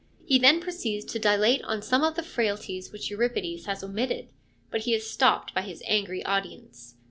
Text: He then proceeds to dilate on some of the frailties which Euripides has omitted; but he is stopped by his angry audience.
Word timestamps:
He 0.25 0.39
then 0.39 0.59
proceeds 0.61 1.05
to 1.13 1.19
dilate 1.19 1.61
on 1.63 1.83
some 1.83 2.01
of 2.03 2.15
the 2.15 2.23
frailties 2.23 2.91
which 2.91 3.11
Euripides 3.11 3.67
has 3.67 3.83
omitted; 3.83 4.29
but 4.71 4.81
he 4.81 4.95
is 4.95 5.07
stopped 5.07 5.53
by 5.53 5.61
his 5.61 5.83
angry 5.85 6.25
audience. 6.25 6.95